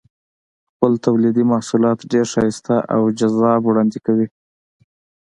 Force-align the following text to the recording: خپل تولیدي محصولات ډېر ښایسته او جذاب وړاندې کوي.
خپل 0.71 0.91
تولیدي 1.05 1.43
محصولات 1.51 1.99
ډېر 2.11 2.25
ښایسته 2.33 2.75
او 2.95 3.01
جذاب 3.19 3.61
وړاندې 3.65 3.99
کوي. 4.05 4.27